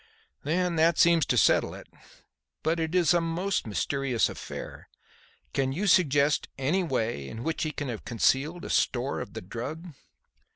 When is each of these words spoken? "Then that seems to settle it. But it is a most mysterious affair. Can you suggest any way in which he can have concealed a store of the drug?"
"Then 0.43 0.77
that 0.77 0.97
seems 0.97 1.27
to 1.27 1.37
settle 1.37 1.75
it. 1.75 1.85
But 2.63 2.79
it 2.79 2.95
is 2.95 3.13
a 3.13 3.21
most 3.21 3.67
mysterious 3.67 4.29
affair. 4.29 4.89
Can 5.53 5.73
you 5.73 5.85
suggest 5.85 6.47
any 6.57 6.81
way 6.81 7.29
in 7.29 7.43
which 7.43 7.61
he 7.61 7.71
can 7.71 7.87
have 7.89 8.03
concealed 8.03 8.65
a 8.65 8.71
store 8.71 9.19
of 9.21 9.33
the 9.33 9.41
drug?" 9.41 9.93